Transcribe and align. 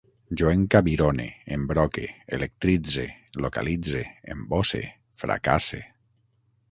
Jo 0.41 0.47
encabirone, 0.51 1.25
embroque, 1.57 2.05
electritze, 2.37 3.05
localitze, 3.45 4.01
embosse, 4.35 4.83
fracasse 5.25 5.83